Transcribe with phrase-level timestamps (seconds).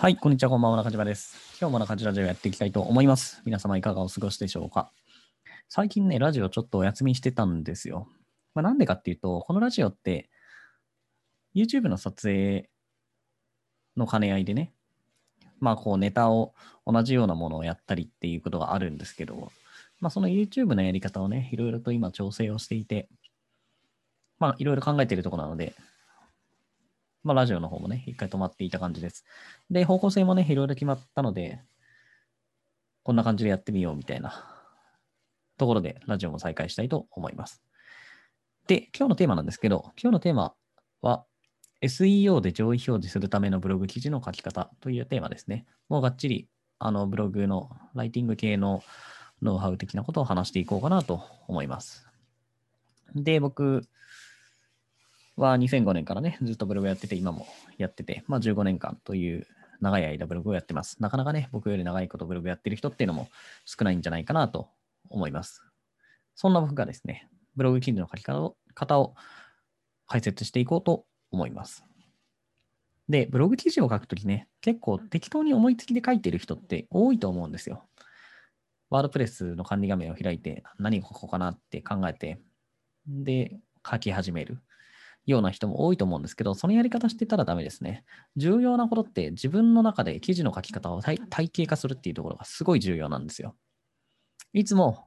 [0.00, 1.58] はい、こんにちは、こんばんは、中島です。
[1.60, 3.42] 今日も中島ラジオやっていきたいと思います。
[3.44, 4.90] 皆様いかがお過ごしでしょうか
[5.68, 8.08] 最近ね、ラジオちょっとお休みしてたんですよ。
[8.54, 10.30] まあ、なんでかっていうと、このラジオって、
[11.54, 12.70] YouTube の撮影
[13.94, 14.72] の兼ね合いでね、
[15.58, 16.54] まあこうネタを
[16.86, 19.52] 同じようなものをやったりっていうことがあるんですけど、
[20.00, 23.10] まあその YouTube のやり方をね、いろいろと今調整をしていて、
[24.38, 25.74] まあいろいろ考えているところなので、
[27.22, 29.24] まあラジオの方もね、一回止まっていた感じです。
[29.70, 31.60] で、方向性もね、いろいろ決まったので、
[33.02, 34.44] こんな感じでやってみようみたいな
[35.58, 37.62] ところで、ラジオも再開したいと思います。
[38.66, 40.54] で、今日のテーマなんですけど、今日のテーマ
[41.02, 41.24] は、
[41.82, 45.66] SEO で上位表示するためのブログ記事の書き方というテーマですね。
[45.88, 46.48] もうがっちり、
[46.78, 48.82] あの、ブログのライティング系の
[49.42, 52.06] ノウハウ的なことを話していこうかなと思います。
[53.14, 53.88] で、僕
[55.40, 57.46] は2005年からね、ずっとブログやってて、今も
[57.78, 59.46] やってて、まあ15年間という
[59.80, 61.00] 長い間ブログをやってます。
[61.00, 63.28] なかなかね、僕より長いことブログやってる人っていうのも
[63.64, 64.68] 少ないんじゃないかなと
[65.08, 65.62] 思います。
[66.34, 69.14] そんな僕がですね、ブログ記事の書き方を方を
[70.06, 71.84] 解説していこうと思います。
[73.08, 77.84] で、ブログ記事を書くときね、結構適当に思いつきで書いてる人って多いと思うんですよ。
[78.90, 82.40] ワードプレスの管理画面を開いて、何を書こかなって考えて、
[83.06, 84.60] で、書き始める
[85.26, 88.04] ような人も多いと思うんですけど、そのやり方してたらダメですね。
[88.36, 93.54] 重要なことって自分の中で記事の書き方を体系化するっていうところがすごい重要なんですよ。
[94.52, 95.06] いつも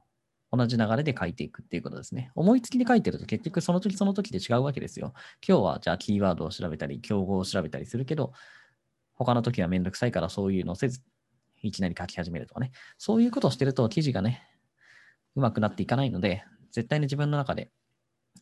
[0.50, 2.30] 同じ流れで書いていくっていうことですね。
[2.34, 5.12] 思いつきで書いてると結局その時その時で違うわけですよ。
[5.46, 8.32] 今日はじゃあキーワードを調べたり、競合を調べたりするけど、
[9.14, 11.02] 他の時はめんどくさいからそういうのせず、
[11.62, 12.70] いきなり書き始めるとかね。
[12.98, 14.42] そういうことをしてると記事がね、
[15.34, 17.70] うまくなっていかないので、絶対に自分の中で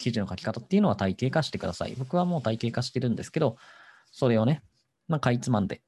[0.02, 1.94] 記事の書き方っていうのは体系化してください。
[1.96, 3.56] 僕はもう体系化してるんですけど、
[4.10, 4.62] それをね、
[5.06, 5.80] まあ、かいつまんで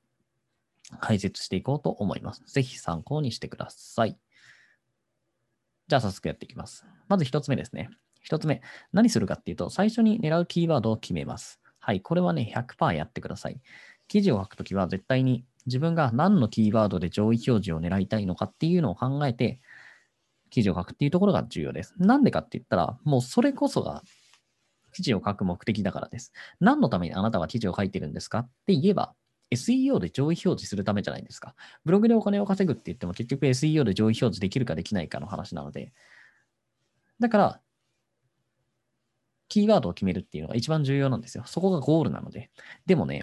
[1.01, 2.45] 解説していこうと思います。
[2.47, 4.17] ぜひ参考にしてください。
[5.89, 6.87] じゃあ早速やっていきます。
[7.09, 7.91] まず一つ目ですね。
[8.23, 8.63] 一つ目、
[8.93, 11.61] 何するかっていうと、最初に狙うキーワードを決めます。
[11.81, 13.61] はい、これはね、100%やってください。
[14.07, 19.61] 記事を書くときは絶対に自分が何のキーワードで上位表示を狙いたいのかっていうのを考えて、
[20.55, 21.95] 記事を書くっていうところが重要です。
[21.99, 24.05] なんでかって言ったら、もうそれこそが
[24.93, 26.33] 記事を書く目的だからです。
[26.61, 28.39] 何のためにあなたは記事を書いてるんですか？
[28.39, 29.15] って言えば、
[29.51, 31.57] SEO で上位表示するためじゃないですか。
[31.85, 35.93] ブログでお金を稼ぐって言っても結局 SEO で上位表示できるかできないかの話なので、
[37.19, 37.61] だから、
[39.49, 41.45] キーワードを決めるっていうのが一番重要なんですよ。
[41.47, 42.51] そこがゴールなので。
[42.87, 43.23] でもね、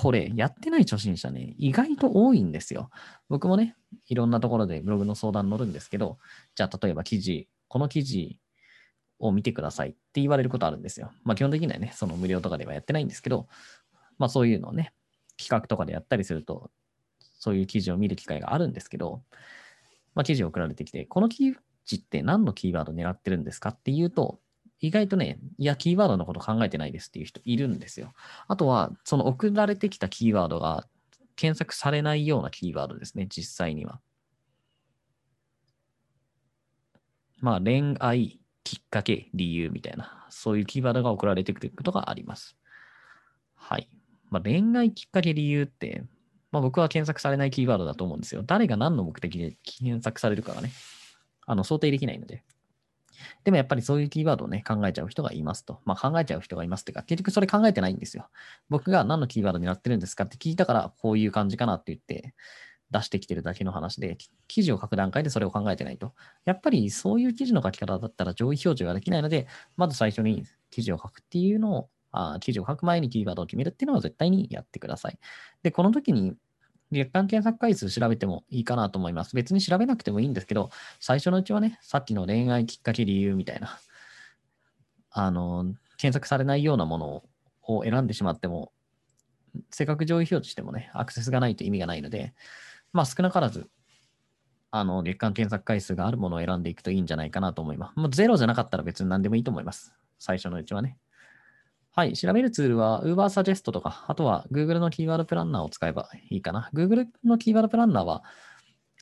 [0.00, 2.88] これやってない初心者ね、意外と多いんですよ。
[3.28, 3.74] 僕もね、
[4.06, 6.18] いろんなところでブログの相談乗るんですけど、
[6.54, 8.38] じゃあ例えば記事、この記事
[9.18, 11.10] を見てくださいって言われることあるんですよ。
[11.24, 13.48] まあ基本的にはね、その無料とかではやってないんですけど、
[14.18, 14.92] まあそういうのをね、
[15.36, 16.70] 企画とかでやったりすると、
[17.40, 19.24] そういう記事を見る機会があるんですけど、
[20.14, 24.38] まあ記事を送られてきて、この記事って何のキーワード狙ってるんですかっていうと、
[24.80, 28.12] 意外とね、いや、キーワードのこと考えてないですっていう人いるんですよ。
[28.46, 30.86] あとは、その送られてきたキーワードが
[31.36, 34.00] 検索されないようなキーワードですね、実際には。
[37.40, 42.56] まあ、恋愛、きっかけ、理由みたいな、そういうキーワードが送られてくることがあります。
[43.54, 43.88] はい。
[44.30, 46.04] まあ、恋愛、きっかけ、理由って、
[46.50, 48.42] まあ、僕は検索されないキーワードだと思うんですよ。
[48.44, 50.72] 誰が何の目的で検索されるかがね、
[51.46, 52.44] あの想定できないので。
[53.44, 55.80] でもやっぱりそういうキーワードをね、考えちゃう人がいますと。
[55.84, 58.28] まあ考えちゃう人がいますっていうか、結局それ考えてないんですよ。
[58.68, 62.34] 僕が何のキーワードになってるんですかって聞いたから、こういう感じかなって言って
[62.90, 66.14] 出してきてるだけの話で、記事を書く段階でそれを考えてないと。
[66.44, 69.46] やっぱりそういう記事の書き方だったら上位表示ができないので、
[69.76, 75.18] まず最初に記事を書くっていうのを、あ記事を書く前にキーワードを決めるっていうのは絶対にやってください。
[75.62, 76.34] で、この時に
[76.90, 79.34] 月間検索回数調べてもいいかなと思います。
[79.34, 83.78] 別に調べなくてもいいんですけど、最初のうちはね、さっきの恋愛きっかけ理由みたいな、
[85.10, 87.22] あの、検索されないようなもの
[87.62, 88.72] を選んでしまっても、
[89.70, 92.34] せっかく上位表示してもね、アクセスがないと意味がないので、
[92.92, 93.68] まあ少なからず、
[94.70, 97.96] あの、月間検索回数があるものを選んでいくといいんじゃないかなと思います。
[97.96, 99.94] もうゼロじゃなかったら別に何でもいいと思います。
[100.18, 100.98] 最初のうちはね。
[101.98, 106.70] はい、調べるツールは UberSuggest とか、あとは Google のキーワードプランナーを使えばいいかな。
[106.72, 108.22] Google のキーワードプランナーは、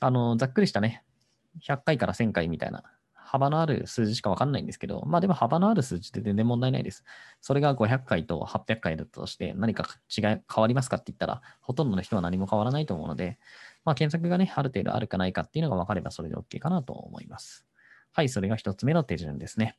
[0.01, 1.03] あの、ざっくりしたね、
[1.61, 2.83] 100回から1000回みたいな
[3.13, 7.03] 幅のある数字しかわかんないんですけど、まあでも幅のある数字って全然問題ないです。
[7.39, 13.37] それが500回と800回だったとして何か違い、変わりますかって言ったら、ほとんどの人は何も変わらないと思うので、
[13.85, 17.67] まあ検索がね、ある程度あるかないかっていうのが分かればそれで OK かなと思います。
[18.11, 19.77] はい、それが一つ目の手順ですね。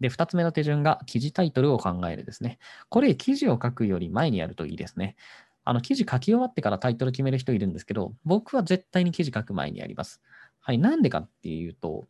[0.00, 2.58] で、二つ目の手順が記事タイトルを考えるですね。
[2.88, 5.16] これ、記事を書くより前にやるといいですね。
[5.64, 10.20] あの、記事書き終わってからタイトル決める人いるんですけど、僕は絶対に記事書く前にやります。
[10.60, 10.78] はい。
[10.78, 12.06] なんでかっていうと、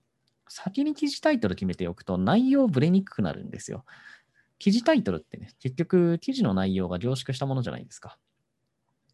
[0.48, 3.84] 先に記事タイトル決めておくと内容ぶれにくくなるんですよ。
[4.58, 8.18] 記事タイトルってね、結局記事の内容が凝縮したものじゃないですか。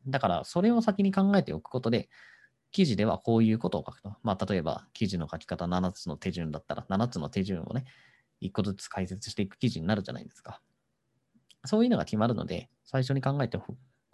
[0.06, 2.08] だから、それを先に考えておくことで、
[2.73, 4.14] 記事ではこういうことを書くと。
[4.23, 7.84] まあ、例えば、記事の書き方7つの手順だったら、7つの手順をね、
[8.42, 10.60] 1個ずつ解説していく記事になるじゃないですか。
[11.64, 13.58] そういうのが決まるので、最初に考えて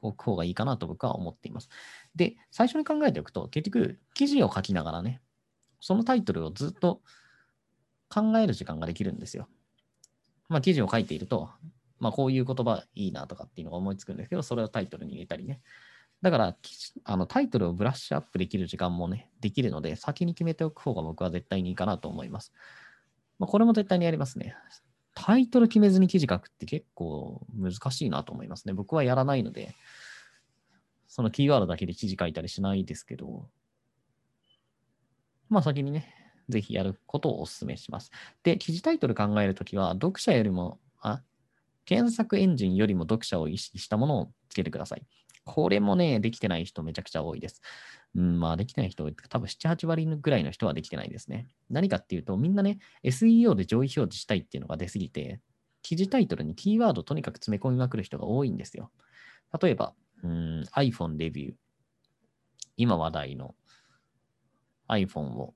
[0.03, 1.69] おく方がいいかなと僕は思っています。
[2.15, 5.21] で、最初に考えておくと、結局、記事を書きながらね、
[5.81, 7.03] そのタイトルをずっと
[8.09, 9.49] 考える時間ができるんですよ。
[10.49, 11.51] まあ、記事を書いていると、
[11.99, 15.61] まあ、こういう言葉いいなとかっていうのが思いつくんですけど、それをタイトルに入れたりね。
[16.23, 16.57] だから、
[17.05, 22.53] あのタイトルをブラッシュアップできる時間もね、できるので、先に決めておく方が僕は絶対にいいかなと思います。
[23.39, 24.55] まあ、これも絶対にやりますね。
[25.15, 28.75] タイトル決めずに記事書くって結構難しいなと思いますね。
[28.75, 29.75] 僕はやらないので、
[31.09, 33.49] そのキーワードだけで記事書いたりしないですけど、
[35.49, 36.13] まあ先にね、
[36.49, 38.11] ぜひやることをお勧めします。
[38.43, 41.23] で、記事タイトル考えるときは、読者よりも、あ、
[41.85, 45.07] 検索エンジンよりも読者を意識したものをつけてください。
[45.45, 47.63] これもね、できてない人めちゃくちゃ多いです。
[48.17, 51.49] うん、まあ、できてない人、多分7、8割ぐらいの人はできてないですね。
[51.69, 55.41] 何かっていうと、みんなね、SEO で上位表示したいっていうのが出すぎて、
[55.83, 58.91] 記事タイトルにキーワードをとにかく詰め込みまくる人が多いんですよ。
[59.61, 59.93] 例えば、
[60.25, 61.55] うん、iPhone レビュー。
[62.79, 63.55] 今話題の
[64.89, 65.55] iPhone を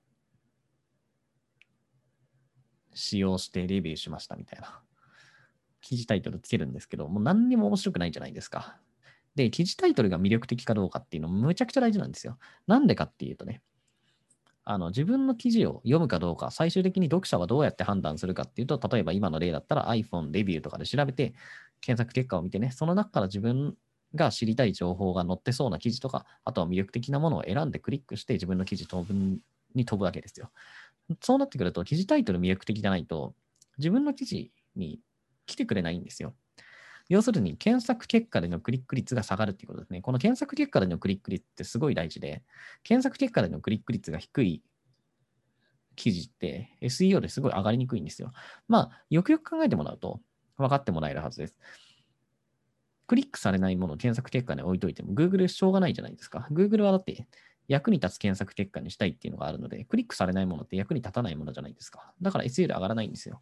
[2.93, 4.81] 使用してレビューしましたみたいな
[5.81, 8.79] 記事タイトルつけるんですけど、もう何にも面白くないじゃないですか。
[9.35, 12.37] で、記事タイトルが魅力的かどうかっていうのもむちゃくちゃ大事なんですよ。
[12.67, 13.61] なんでかっていうとね、
[14.63, 21.33] あの自分の記事を読むかどうか、最終的に読者はどうやって判断するかっていうと、例えば今の例だったら iPhone レビューとかで調べて、
[21.81, 23.75] 検索結果を見てね、その中から自分
[24.13, 29.39] が知りたい情報が載ってそうな記事とか、あとは魅力的なものを選んでクリックして自分の記事飛ぶ
[29.73, 30.51] に飛ぶわけですよ。
[31.21, 33.33] そうなってくると、記事タイトル魅力的じゃないと、
[33.77, 34.99] 自分の記事に
[35.45, 36.35] 来てくれないんですよ。
[37.11, 40.01] 要するに、検索結果でのクリック率が下がるっていうことですね。
[40.01, 42.41] この検索結果でのクリック率ってすごい大事で、
[42.83, 44.63] 検索結果でのクリック率が低い
[45.97, 48.31] 記事って SEO ですごい上がりにくいんですよ。
[48.69, 50.21] まあ、よくよく考えてもらうと
[50.55, 51.59] 分かってもらえるはずです。
[53.07, 56.47] クリックされないものを検索結果に置いといても Google しょうがないじゃないですか。
[56.49, 57.27] Google はだって
[57.67, 62.13] 役に立つ検索結果にしたいっていうのがあるので、クリックされないものって役に立たないものじゃないですか。
[62.21, 63.41] だから SEO で上がらないんですよ。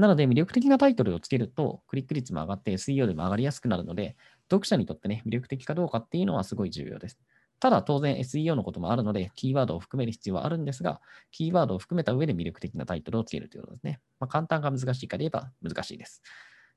[0.00, 4.16] なので、魅力的なタイトルをつけると、クリック率も上がって SEO でも上がりやすくなるので、
[4.50, 7.18] 読者にとってね、魅力的かどうかっていうのはすごい重要です。
[7.60, 14.00] ただ、当然 SEO のこともあるので、キーワードを含める必要はあるんですが、キーワードを含めた上で魅力的なタイトルをつけるということですね。
[14.18, 16.22] まあ、簡単か難しいかで言えば難しいです。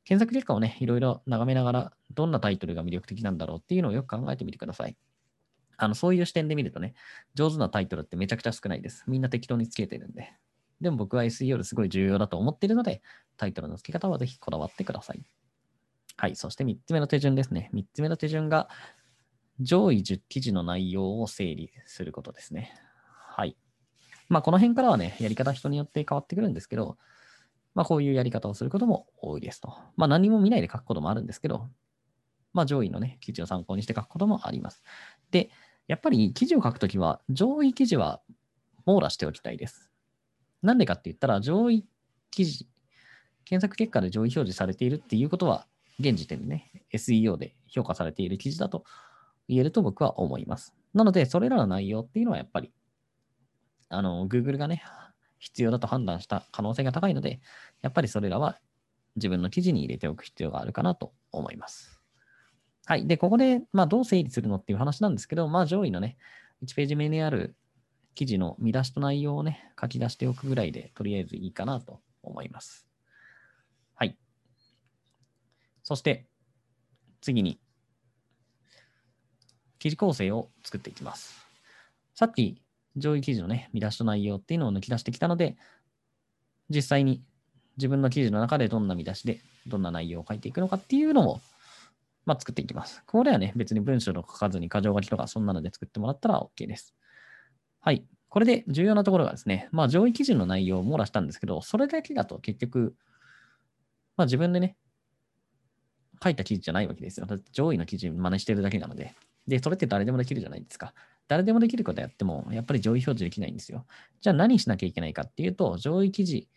[0.03, 4.97] 検索結果をね、いろいろ眺めながら、どんなタイトルが魅力的なんだろうっていうのをよく考えてみてください。
[5.77, 6.93] あの、そういう視点で見るとね、
[7.33, 9.05] 上手なタイトルってめちゃくちゃ少ないです。
[9.07, 10.33] みんな適当につけてるんで。
[10.83, 13.01] でも僕は SEO ですごい重要だと思っているので、
[13.37, 15.23] タイトルの付け方はぜひこだわってください。
[16.17, 16.35] はい。
[16.35, 17.71] そして3つ目の手順ですね。
[17.73, 18.69] 3つ目の手順が、
[19.59, 22.73] 上位10記事の内容を整理することですね。
[23.29, 23.55] はい。
[24.29, 26.97] まあ、この辺からはね、やり方人によって変わってくるんですけど、
[27.75, 29.75] まあ、こういうやり方をすることも多いですと。
[29.95, 31.69] まあ、何も見ないで書くこともあるんですけど、
[32.51, 34.83] まあ、上位のね、記事を参考にして書くこともあります。
[35.31, 35.49] で、
[35.87, 38.21] やっぱり記事を書くときは、上位記事は
[38.85, 39.92] 網羅しておきたいです。
[40.63, 41.85] なんでかって言ったら、上位
[42.31, 42.67] 記事、
[43.45, 45.67] 検索結果で上位表示されているっていうことは、
[45.99, 48.83] 現時点でね、SEO で評価されている記事だと
[49.47, 50.73] 言えると僕は思います。
[50.93, 52.71] なので、それらの内容っていうのはやっぱり、
[53.89, 54.83] あの、Google がね、
[55.39, 57.41] 必要だと判断した可能性が高いので、
[57.81, 58.59] やっぱりそれらは
[59.17, 62.01] 自分の記事に入れておく必要があるかなと思います。
[62.85, 63.07] はい。
[63.07, 66.17] で、ここで、まあ、どう整理するのっていう話なんですけど、まあ、上位のね、
[66.65, 67.55] 1ページ目にある
[68.15, 72.87] 記事の見出しと内容をね、書き出しておくぐらいで、とりあえずいいかなと思います。
[73.95, 74.17] はい。
[75.83, 76.27] そして、
[77.21, 77.59] 次に、
[79.79, 81.35] 記事構成を作っていきます。
[82.15, 82.61] さっき、
[82.95, 85.57] 上位記事のね、見出しと内容っていうのを抜き出してきたので、
[86.69, 87.23] 実際に
[87.77, 91.41] 自分の記事の中でどんな見出しで、どんな内容を書いていくのかっていうのを、
[92.25, 93.03] まあ、作っていきます。
[93.07, 96.93] これはね、別に文章を書かずに箇条書きとかそんなので作ってもらったら OK です。
[97.83, 98.05] はい。
[98.29, 102.95] これで重要なところがですね、まあ上位記事の内容を網羅したんですけど、それだけだと結局、
[104.15, 104.77] まあ自分でね、
[106.23, 107.27] 書いた記事じゃないわけですよ。
[107.51, 109.13] 上位の記事真似してるだけなので。
[109.47, 110.93] で、それって誰でもできるじゃないですか。
[111.27, 113.85] 誰でもできることやっても、やっぱり上位表示できないんですよ。
[114.21, 116.47] じゃあ何しなきゃいけないかっていうと、上位記事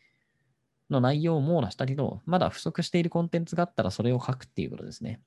[0.90, 5.21] の内容を網羅したけど、まだ不足しているコンテンツがあったらそれを書くっていうことですね。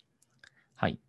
[0.76, 1.00] はい。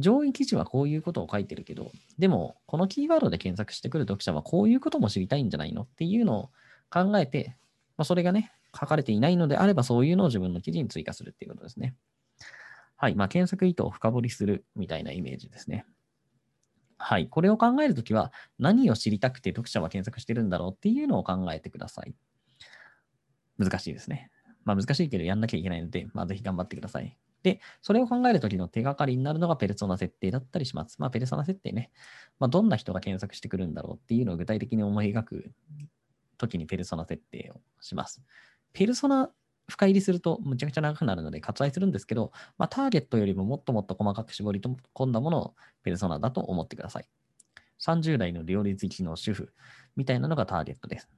[0.00, 6.50] 上位記事はこういうことを書いてるけど、でも、このキーワードで検索してくる読者はこういうことも知りたいんじゃないのっていうのを
[6.90, 7.56] 考えて、
[7.96, 11.94] まあ、それがね、書かれていないのであれば、そういうのを自分の記事に追加するっていうことですね。
[12.96, 13.14] はい。
[13.14, 15.86] まあ、検索意図を深掘りするみたいなイメージですね。
[16.98, 17.28] はい。
[17.28, 22.14] これを考えるときは、何を知りたくて読者は検索してるんだろうっていうのを考えてください。
[23.58, 24.30] 難しいですね。
[24.64, 27.16] まあ、難しいけどやんなきゃいけないので、まあ、ぜひ頑張ってください。
[27.42, 30.96] で、それを考えるときの手がかりになるのがペルソナ設定だったりします。
[30.98, 31.90] まあ、ペルソナ設定ね。
[32.38, 35.52] まあ、どんな人が検索してくるんだろうっていうのを具体的に思い描く
[36.38, 38.22] ときにペルソナ設定をします。
[38.72, 39.30] ペルソナ
[39.68, 44.60] 深入りするとむちゃくちゃ長くなるので割愛するんですけど、まあ、ターゲットよりももっともっと細かく絞り
[44.94, 47.08] 込んだものをペルソナだと思ってください。
[47.80, 49.52] 30代の料理好きの主婦
[49.96, 51.08] みたいなのがターゲットです。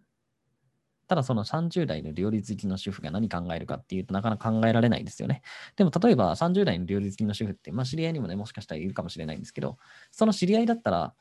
[1.12, 5.42] ただその30代の料理好きの主婦が何考えるかっていうとなかなか考えられないですよね。
[5.76, 9.76] でも例えば30代の料理好きの主婦って、まあ知り合いにもね、もしかしたらいるかもしれないんですけど、
[10.10, 11.12] その知り合いだったら、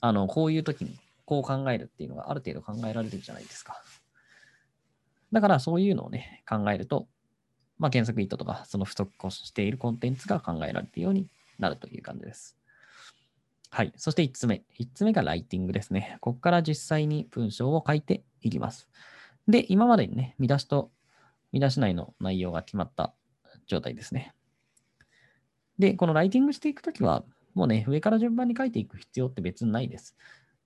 [0.00, 3.82] あの、こういう時にこう考えるっていうのがある程度考えられるじゃないですか。
[5.30, 7.06] だからそういうのをね、考えると、
[7.76, 12.55] まあ検索意図とか、その不足しているコンテンツが考えられるようになるという感じです。
[13.70, 13.92] はい。
[13.96, 14.64] そして3つ目。
[14.78, 16.18] 3つ目がライティングですね。
[16.20, 18.88] ここから実際に文章を書いていきます。
[19.48, 20.90] で、今までにね、見出しと
[21.52, 23.14] 見出し内の内容が決まった
[23.66, 24.34] 状態ですね。
[25.78, 30.16] で、このライティングしていくときは、もうね、上から順番に書いていく必要って別にないです。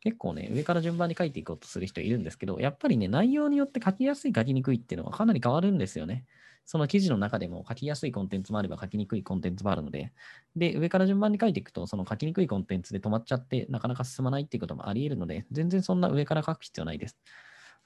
[0.01, 6.25] 結構ね、上から順番に書いていこうとする人いるんですけど、やっぱりね、内容によって書きやすい、書きにくいっていうのはかなり変わるんですよね。
[6.65, 10.13] その記事の中でも書きやすいコンテンツもあれば書きにくいコンテンツもあるので、
[10.57, 17.19] で、上から順番に書いていくと、その書きにくいコンテンツで止まっちゃって、なかなか進まないっていうこともあり得るので、全然そんな上から書く必要ないです。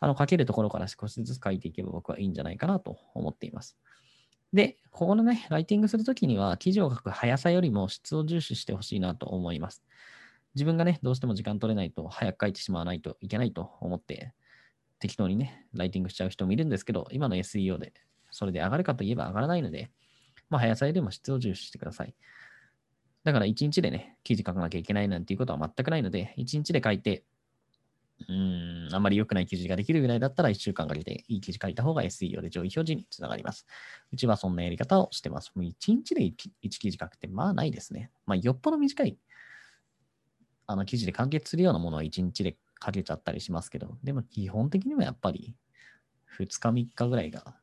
[0.00, 3.78] あの、書けるところから少しずつ書いていけば僕はいいんじゃないかなと思っています。
[4.52, 9.82] で、ここのね、ライティングするときには、記事を書く速さよりも質を重視してほしいなと思います。
[10.54, 14.32] 自分がね、どうしても時間取れないと、早く書いてしまわないといけないと思って、
[14.98, 17.92] 適当にね、ライティングしちゃう人もいるんですけど、今の SEO で
[18.34, 19.90] それで上がるかといえば上がらないので、
[20.50, 22.14] まあ、速さよりも質を重視してください。
[23.22, 27.24] だから1日でね、記事書かなきゃいけないなんていうことは全くないので、1日で書いて、
[28.28, 33.66] うん、あんまり良くない記事ができるぐらいだったら1週間かけていい記事書いた方が SEO で上位表示につながります。
[34.12, 35.52] うちはそんなやり方をしてます。
[35.54, 36.32] もう1日で 1,
[36.64, 38.10] 1記事書くってまあないですね。
[38.26, 39.16] まあよっぽど短い
[40.66, 45.54] あの記事で完結するようなものは1日で書けちゃったりしますけど、でも基本的にはやっぱり
[46.38, 47.54] 2日3日ぐらいが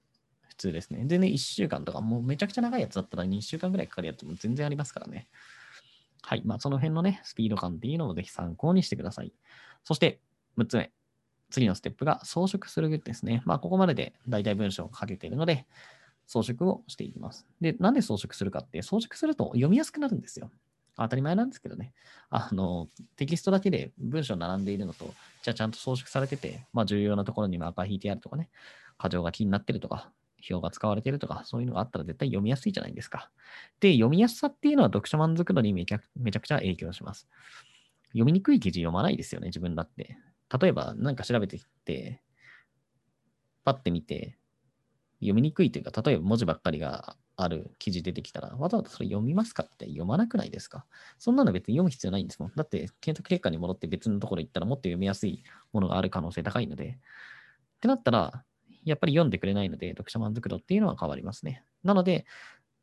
[0.48, 1.05] 普通ですね。
[1.05, 5.27] でね、1週間とか、もうめちゃくちゃ長いやつだったら2週間ぐらいかかるやつも全然ありますからね。
[6.22, 6.43] はい。
[6.46, 9.34] まあその辺のね、スピード感っていうのをぜひ参考にしてください。
[9.84, 10.20] そして
[10.58, 10.91] 6つ目。
[11.50, 13.41] 次のステップが装飾するですね。
[13.46, 15.65] まあここまでで大体文章を書けているので、
[16.25, 17.46] 装飾をしていきます。
[17.60, 20.50] で、なんで装飾するかって、装飾すると読みやすくなるんですよ。
[20.98, 21.93] 当たり前なんですけどね。
[22.29, 28.50] あの、テキストだけで文章並んでいるのと、じゃあちゃんと装飾されてて、まあ重要なところにマーカー引いてあるとかね、
[29.01, 30.12] 箇条が気になってるとか、
[30.50, 33.29] 表が使われてるとか、そういうのがあったら絶対読みやすいじゃないですか。
[33.79, 37.27] で、読みやすさっていうのは読者満足度にめちゃめちゃくちゃ影響します。
[38.10, 40.17] 読みにくい記事読まないですよね、自分だって。
[40.60, 42.21] 例えば、何か調べてきて、
[43.63, 44.38] パッて見て、
[45.19, 50.86] 読みにくいというか、例えば文字ばっかりがある記事出てきたら、わざわざそれ読みますかって読まなくないですか？
[51.17, 52.51] そんなの別に読む必要ないんですもん。
[52.55, 55.43] だって検索結果に戻って別のところ行ったらもっと読みやすい
[55.74, 57.00] ものがある可能性高いので。
[57.77, 58.43] ってなったら、
[58.86, 61.63] やっぱり読んでくれないので、読者満足度っていうのは変わりますね。
[61.83, 62.25] なので、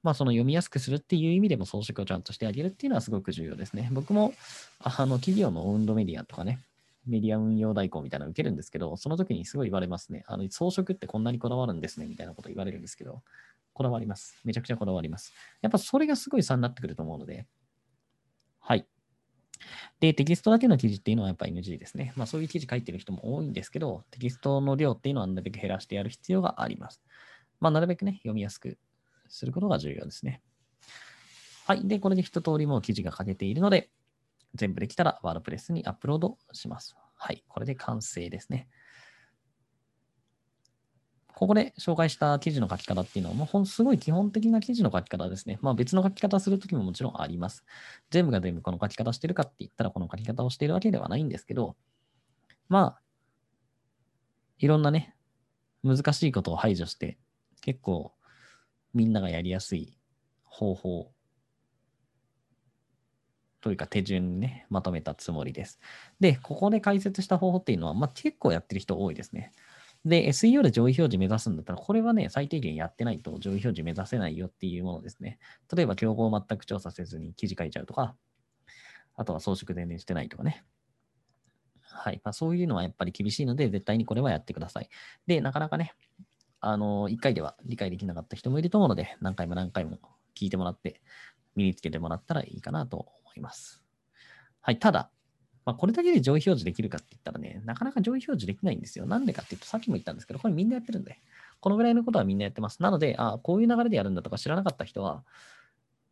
[0.03, 3.91] まあ、その読みやすくするっていう意味でも装飾をちゃんとしてあげるっていうのはすごく重要ですね。
[3.93, 4.33] 僕も、
[4.81, 6.59] あの、企業のオウンドメディアとかね、
[7.07, 10.25] メディア運用代行みたいなの受けるんですけど、その時にすごい言われますね。
[10.27, 13.23] あの、装飾ってこんなにこだわるんですね、みたいなこと言われるんですけど、
[13.79, 14.39] こだわります。
[14.45, 15.33] めちゃくちゃこだわります。
[15.63, 17.47] やっぱそれがすごい差になってくると思うので、
[18.59, 18.87] はい。
[20.01, 22.13] で、テキストだけの記事っていうのはやっぱ NG ですね。
[22.17, 27.01] まあそういう記事書いてる人も多いんですけど、テキストの量っていうのはなるべく減らしてやる必要があります。
[27.61, 28.79] まあなるべくね、読みやすく
[29.29, 30.43] することが重要ですね。
[31.67, 31.87] はい。
[31.87, 33.91] で、これで一通りもう記事が書けているので、
[34.55, 36.97] 全部できたらワードプレスにアップロードします。
[37.15, 37.45] はい。
[37.49, 38.69] これで完成ですね。
[41.38, 45.61] ここで紹介した記事の書き方っていうのは、もうすごい基本的な記事の書き方ですね。
[45.62, 47.64] まあ別の書き方するときももちろんあります。
[48.11, 51.76] 全部が全部この書き方してるかって言ったらこの書き方をしているわけではないんですけど、
[52.68, 53.00] まあ、
[54.59, 55.14] いろんなね、
[55.85, 57.18] 難しいことを排除して、
[57.61, 58.12] 結構
[58.92, 59.97] みんながやりやすい
[60.42, 61.12] 方法
[63.61, 65.78] というか手順にね、まとめたつもりです。
[66.18, 69.52] で、ここで解説した方法っていうのは、まあ、結構やってる人多いですね。
[70.05, 75.38] で、SEO で上位表示目指すんだったら、これはね、最低限やってないと上位表示目指せないよっていうものですね。
[75.75, 78.17] 例えば、競合を全く調査せずに記事書いちゃうとか、
[79.17, 80.64] あとは装飾全然してないとかね。
[81.81, 82.21] はい。
[82.25, 84.88] まあ、そういうのはやっぱり厳しいので、絶対にこれはやってください。
[85.26, 85.95] で、なかなかね、
[86.61, 89.99] あの、1回では理解できなかった人もいると思うので、何回も何回も
[90.37, 91.02] 聞いてもらって、
[91.57, 93.83] 身につけてもらったらいいかなと思います。
[94.61, 94.78] はい。
[94.78, 95.11] ただ、
[95.69, 99.05] まあ、これだけで上位表示できるかって言ったらね、なかなか上位表示できないんですよ。
[99.05, 101.21] なんでかっていうと、さっきも言ったんですけど、これみんなやってるんで、
[101.61, 102.83] このぐらいのことはみんなやってます。
[102.83, 105.25] なので、あこういう流れでやるんだとか知らなかった人は、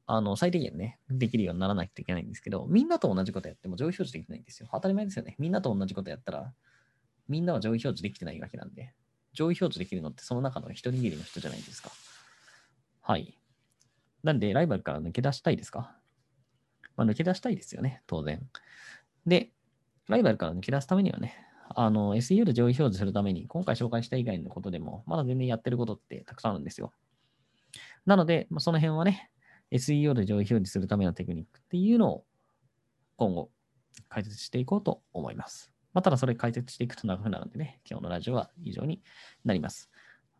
[0.04, 4.68] あの、最低限ね、できるようにならないといけないんですけど、みんなと同じことやっても上位表示できないんですよ。
[4.72, 5.36] 当たり前ですよね。
[5.38, 6.52] みんなと同じことやったら、
[7.26, 8.92] みんなは上位表示できてないわけなんで、
[9.32, 11.90] 上位表示できるのってその中の一握りの人じゃないですか。
[13.00, 13.38] はい。
[14.22, 15.96] なんで、ライバルから抜け出したいですか？
[16.96, 18.46] まあ、抜け出したいですよね、当然。
[19.26, 19.50] で、
[20.08, 21.34] ライバルから抜け出すためにはね、
[21.68, 26.92] あの、SEO で上位表示するために、今回紹介した以外のことでも、まだ全然やってることってたくさんあるんですよ。
[28.04, 29.30] なので、まあ、その辺はね、
[29.72, 32.24] SEO で上位表示するためのテクニックっていうのを
[33.16, 33.50] 今後
[34.08, 35.72] 解説していこうと思います。
[35.92, 39.02] まあ、ただそれ解説していくと長くなるのでね、今日のラジオは以上に
[39.44, 39.90] なります。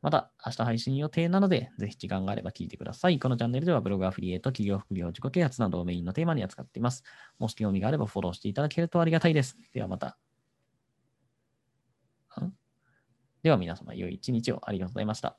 [0.06, 3.18] また明日配信予定なので、ぜひ時間があれば聞いてください。
[3.18, 7.02] このチャンネルではブログアフリエイト、企業副業、自己啓発などをメインのテーマに扱っています。
[7.40, 9.56] もし興味があればフォローしていただけるとありがたいです。
[9.72, 10.16] ではまた。
[13.42, 15.36] では皆様、良い一日をありがとうございました。